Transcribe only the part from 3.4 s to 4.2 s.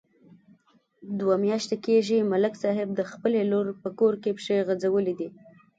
لور په کور